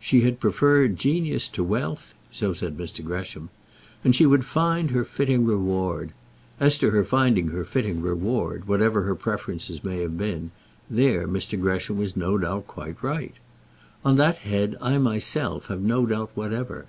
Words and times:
She 0.00 0.22
had 0.22 0.40
preferred 0.40 0.96
genius 0.96 1.48
to 1.50 1.62
wealth, 1.62 2.12
so 2.32 2.52
said 2.52 2.76
Mr. 2.76 3.04
Gresham, 3.04 3.50
and 4.02 4.16
she 4.16 4.26
would 4.26 4.44
find 4.44 4.90
her 4.90 5.04
fitting 5.04 5.44
reward. 5.44 6.10
As 6.58 6.76
to 6.78 6.90
her 6.90 7.04
finding 7.04 7.46
her 7.50 7.62
fitting 7.64 8.02
reward, 8.02 8.66
whatever 8.66 9.02
her 9.02 9.14
preferences 9.14 9.84
may 9.84 9.98
have 9.98 10.18
been, 10.18 10.50
there 10.90 11.28
Mr. 11.28 11.56
Gresham 11.56 11.98
was 11.98 12.16
no 12.16 12.36
doubt 12.36 12.66
quite 12.66 13.00
right. 13.00 13.34
On 14.04 14.16
that 14.16 14.38
head 14.38 14.76
I 14.82 14.98
myself 14.98 15.66
have 15.66 15.82
no 15.82 16.04
doubt 16.04 16.32
whatever. 16.34 16.86